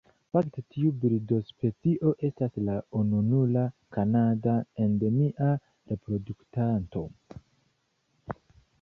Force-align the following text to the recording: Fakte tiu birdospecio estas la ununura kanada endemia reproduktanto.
Fakte 0.35 0.61
tiu 0.75 0.93
birdospecio 1.03 2.13
estas 2.29 2.57
la 2.71 2.79
ununura 3.01 3.67
kanada 3.99 4.57
endemia 4.87 5.53
reproduktanto. 5.95 7.09